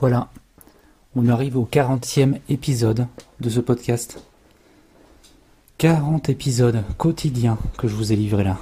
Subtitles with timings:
[0.00, 0.28] Voilà,
[1.14, 3.06] on arrive au 40e épisode
[3.40, 4.24] de ce podcast.
[5.76, 8.56] 40 épisodes quotidiens que je vous ai livrés là.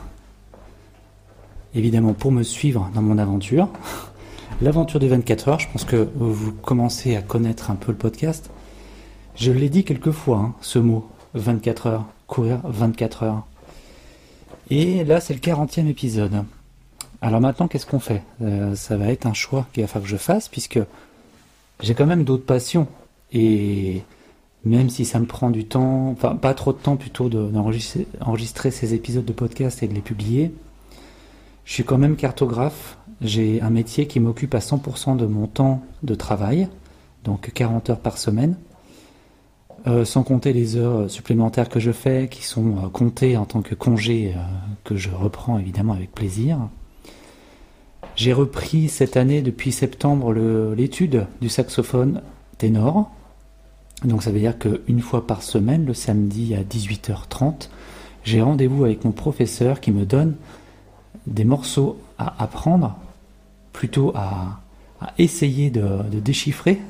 [1.76, 3.68] Évidemment, pour me suivre dans mon aventure,
[4.62, 8.50] l'aventure des 24 heures, je pense que vous commencez à connaître un peu le podcast.
[9.36, 13.46] Je l'ai dit quelques fois, hein, ce mot, 24 heures, courir 24 heures.
[14.70, 16.44] Et là, c'est le 40e épisode.
[17.22, 18.22] Alors maintenant, qu'est-ce qu'on fait?
[18.42, 20.80] Euh, Ça va être un choix qu'il va falloir que je fasse, puisque
[21.80, 22.86] j'ai quand même d'autres passions.
[23.32, 24.02] Et
[24.64, 28.94] même si ça me prend du temps, enfin pas trop de temps plutôt d'enregistrer ces
[28.94, 30.52] épisodes de podcast et de les publier,
[31.64, 32.98] je suis quand même cartographe.
[33.20, 36.68] J'ai un métier qui m'occupe à 100% de mon temps de travail,
[37.24, 38.56] donc 40 heures par semaine,
[39.86, 43.60] euh, sans compter les heures supplémentaires que je fais, qui sont euh, comptées en tant
[43.60, 44.40] que congé, euh,
[44.84, 46.58] que je reprends évidemment avec plaisir.
[48.18, 50.32] J'ai repris cette année, depuis septembre,
[50.74, 52.20] l'étude du saxophone
[52.58, 53.12] ténor.
[54.04, 57.68] Donc ça veut dire qu'une fois par semaine, le samedi à 18h30,
[58.24, 60.34] j'ai rendez-vous avec mon professeur qui me donne
[61.28, 62.96] des morceaux à apprendre,
[63.72, 64.62] plutôt à,
[65.18, 66.80] essayer de, déchiffrer.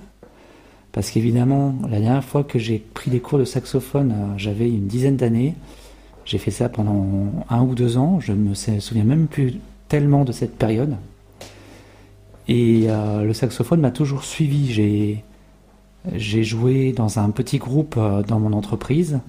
[0.93, 4.87] Parce qu'évidemment, la dernière fois que j'ai pris des cours de saxophone, euh, j'avais une
[4.87, 5.56] dizaine d'années.
[6.25, 8.19] J'ai fait ça pendant un ou deux ans.
[8.19, 9.56] Je ne me souviens même plus
[9.89, 10.97] tellement de cette période.
[12.48, 14.72] Et euh, le saxophone m'a toujours suivi.
[16.14, 19.20] J'ai, joué dans un petit groupe euh, dans mon entreprise.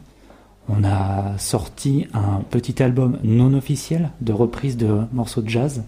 [0.69, 5.83] On a sorti un petit album non officiel de reprise de morceaux de jazz.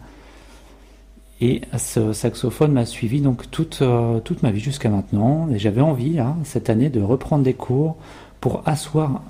[1.40, 5.50] Et ce saxophone m'a suivi donc toute, euh, toute ma vie jusqu'à maintenant.
[5.50, 7.96] Et j'avais envie, hein, cette année, de reprendre des cours
[8.42, 9.22] pour asseoir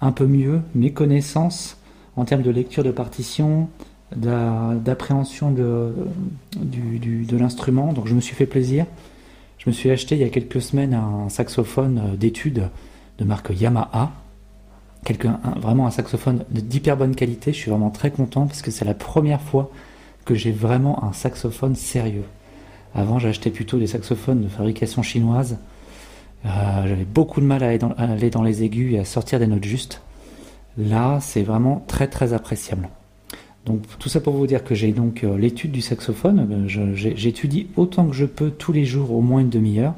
[0.00, 1.76] un peu mieux mes connaissances
[2.16, 3.68] en termes de lecture de partition,
[4.16, 5.94] d'appréhension de,
[6.56, 7.92] de l'instrument.
[7.92, 8.86] Donc je me suis fait plaisir.
[9.58, 12.70] Je me suis acheté il y a quelques semaines un saxophone euh, d'études
[13.18, 14.10] de marque Yamaha.
[15.56, 17.52] vraiment un saxophone d'hyper bonne qualité.
[17.52, 19.70] Je suis vraiment très content parce que c'est la première fois
[20.24, 22.24] que j'ai vraiment un saxophone sérieux.
[22.94, 25.58] Avant, j'achetais plutôt des saxophones de fabrication chinoise.
[26.46, 26.48] Euh,
[26.86, 30.00] j'avais beaucoup de mal à aller dans les aigus et à sortir des notes justes.
[30.78, 32.88] Là, c'est vraiment très très appréciable.
[33.66, 36.66] Donc tout ça pour vous dire que j'ai donc euh, l'étude du saxophone.
[36.68, 39.94] Euh, j'étudie autant que je peux tous les jours, au moins une demi-heure.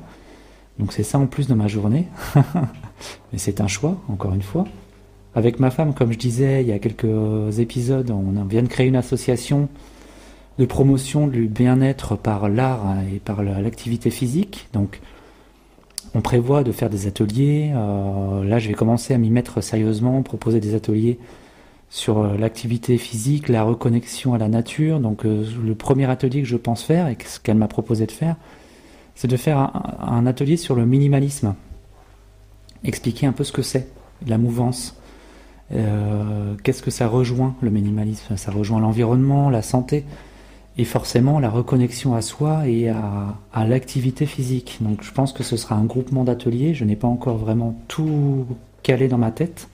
[0.79, 2.07] Donc c'est ça en plus de ma journée.
[3.33, 4.67] Mais c'est un choix, encore une fois.
[5.35, 8.87] Avec ma femme, comme je disais il y a quelques épisodes, on vient de créer
[8.87, 9.69] une association
[10.59, 14.69] de promotion du bien-être par l'art et par l'activité physique.
[14.75, 15.01] Donc
[16.15, 17.73] on prévoit de faire des ateliers.
[17.75, 21.19] Euh, là, je vais commencer à m'y mettre sérieusement, proposer des ateliers
[21.93, 24.99] sur euh, l'activité physique, la reconnexion à la nature.
[24.99, 28.13] Donc euh, le premier atelier que je pense faire et ce qu'elle m'a proposé de
[28.13, 28.37] faire,
[29.15, 29.71] c'est de faire
[30.01, 31.55] un, atelier sur le minimalisme.
[32.83, 33.89] Expliquer un peu ce que c'est,
[34.27, 34.97] la mouvance.
[35.75, 38.39] Euh, qu'est-ce que ça rejoint le minimalisme?
[38.39, 40.07] Ça rejoint l'environnement, la santé
[40.79, 44.79] et forcément la reconnexion à soi et à, à l'activité physique.
[44.81, 46.73] Donc je pense que ce sera un groupement d'ateliers.
[46.73, 48.47] Je n'ai pas encore vraiment tout
[48.83, 49.69] calé dans ma tête.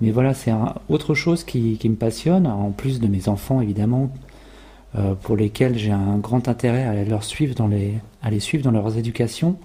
[0.00, 0.52] Mais voilà, c'est
[0.88, 4.10] autre chose qui, me passionne, en plus de mes enfants évidemment,
[4.96, 8.70] euh, pour lesquels j'ai un grand intérêt à, suivre dans les, à les suivre dans
[8.70, 9.56] leurs éducations.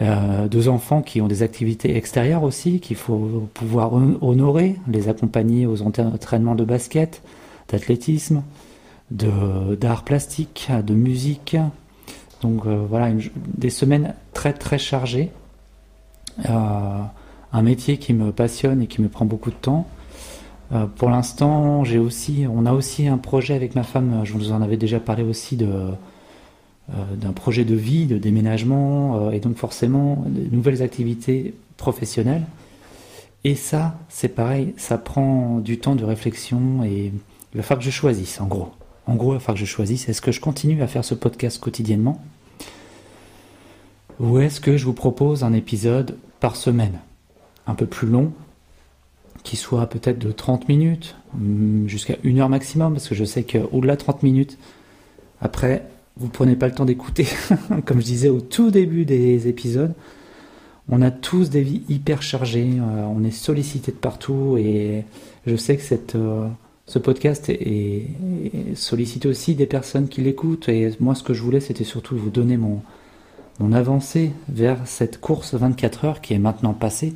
[0.00, 5.66] Euh, deux enfants qui ont des activités extérieures aussi, qu'il faut pouvoir honorer, les accompagner
[5.66, 7.22] aux entraînements de basket,
[7.68, 8.42] d'athlétisme,
[9.10, 11.56] d'art plastique, de musique.
[12.40, 13.10] Donc euh, voilà,
[13.46, 15.30] des semaines très très chargées
[17.52, 19.86] un métier qui me passionne et qui me prend beaucoup de temps.
[20.72, 24.22] Euh, pour l'instant, j'ai aussi, on a aussi un projet avec ma femme.
[24.24, 25.92] Je vous en avais déjà parlé aussi euh,
[27.14, 32.44] d'un projet de vie, de déménagement, euh, et donc forcément de nouvelles activités professionnelles.
[33.44, 37.12] Et ça, c'est pareil, ça prend du temps de réflexion et
[37.52, 38.70] il va falloir que je choisisse, en gros.
[39.06, 40.08] En gros, il va falloir que je choisisse.
[40.08, 42.22] Est-ce que je continue à faire ce podcast quotidiennement?
[44.20, 47.00] Ou est-ce que je vous propose un épisode par semaine?
[47.66, 48.32] Un peu plus long,
[49.42, 53.42] qui soit peut-être de 30 minutes, mm, jusqu'à une heure maximum, parce que je sais
[53.42, 54.58] qu'au-delà de 30 minutes,
[55.40, 55.84] après,
[56.16, 57.26] vous prenez pas le temps d'écouter.
[57.84, 59.94] Comme je disais au tout début des épisodes,
[60.88, 65.04] on a tous des vies hyper chargées, euh, on est sollicité de partout, et
[65.46, 65.82] je sais que
[66.16, 66.48] euh,
[66.86, 68.06] ce podcast est,
[68.74, 72.30] sollicité aussi des personnes qui l'écoutent, et moi ce que je voulais c'était surtout vous
[72.30, 72.82] donner mon,
[73.60, 77.14] mon avancée vers cette course 24 heures qui est maintenant passée.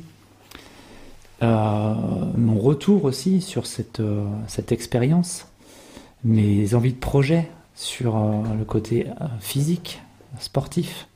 [1.43, 1.93] Euh,
[2.35, 5.47] mon retour aussi sur cette, euh, cette expérience,
[6.23, 9.05] mes envies de projet sur euh, le côté
[9.39, 10.01] physique,
[10.39, 11.07] sportif.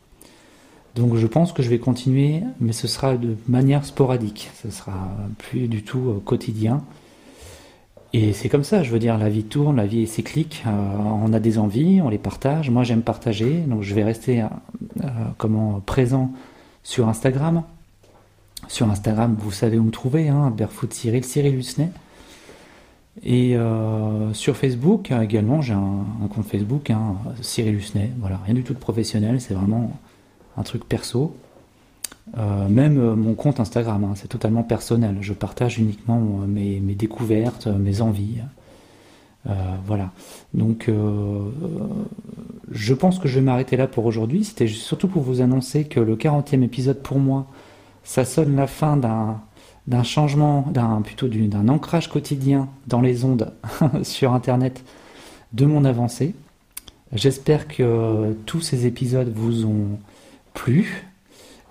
[0.95, 4.51] Donc je pense que je vais continuer, mais ce sera de manière sporadique.
[4.61, 6.83] Ce sera plus du tout quotidien.
[8.13, 10.65] Et c'est comme ça, je veux dire, la vie tourne, la vie est cyclique.
[10.65, 12.69] On a des envies, on les partage.
[12.69, 14.43] Moi, j'aime partager, donc je vais rester
[15.37, 16.33] comment présent
[16.83, 17.63] sur Instagram.
[18.67, 21.91] Sur Instagram, vous savez où me trouver, hein, Barefoot Cyril, Cyril Husnet.
[23.23, 28.11] Et euh, sur Facebook également, j'ai un, compte Facebook, hein, Cyril Husnet.
[28.19, 29.91] Voilà, rien du tout de professionnel, c'est vraiment
[30.57, 31.35] un truc perso.
[32.37, 35.17] Euh, même euh, mon compte Instagram, hein, c'est totalement personnel.
[35.19, 38.37] Je partage uniquement mes, découvertes, mes envies.
[39.85, 40.11] voilà.
[40.53, 40.89] Donc,
[42.71, 44.45] je pense que je vais m'arrêter là pour aujourd'hui.
[44.45, 47.47] C'était surtout pour vous annoncer que le 40e épisode pour moi,
[48.03, 53.53] ça sonne la fin d'un changement, d'un plutôt d'un ancrage quotidien dans les ondes
[54.03, 54.83] sur Internet
[55.53, 56.35] de mon avancée.
[57.13, 59.99] J'espère que tous ces épisodes vous ont
[60.53, 61.05] plu.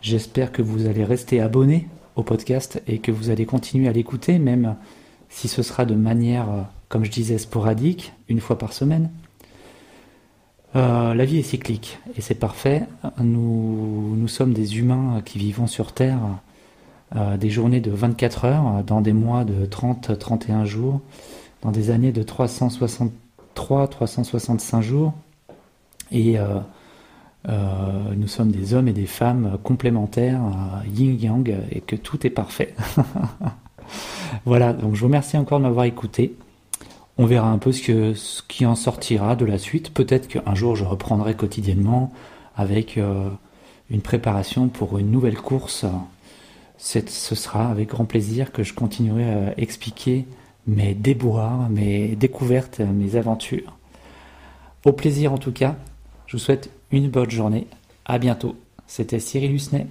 [0.02, 4.38] J'espère que vous allez rester abonné au podcast et que vous allez continuer à l'écouter,
[4.38, 4.76] même
[5.28, 6.46] si ce sera de manière,
[6.88, 9.10] comme je disais, sporadique, une fois par semaine.
[10.76, 12.84] Euh, la vie est cyclique et c'est parfait.
[13.18, 16.20] Nous, sommes des humains qui vivons sur Terre
[17.16, 21.00] euh, des journées de 24 heures, dans des mois de 30-31 jours,
[21.62, 25.12] dans des années de 363-365 jours.
[26.12, 26.60] Et euh,
[28.16, 30.40] nous sommes des hommes et des femmes complémentaires,
[30.94, 32.74] yin-yang, et que tout est parfait.
[34.44, 36.36] voilà, donc je vous remercie encore de m'avoir écouté.
[37.20, 39.92] On verra un peu ce, qui en sortira de la suite.
[39.92, 42.12] Peut-être qu'un jour je reprendrai quotidiennement
[42.56, 45.84] avec une préparation pour une nouvelle course
[46.80, 50.26] ce sera avec grand plaisir que je continuerai à expliquer
[50.66, 53.76] mes déboires, mes découvertes, mes aventures.
[54.86, 55.76] Au plaisir en tout cas,
[56.26, 57.66] je vous souhaite une bonne journée.
[58.06, 58.56] À bientôt.
[58.86, 59.86] C'était Cyril Husnet.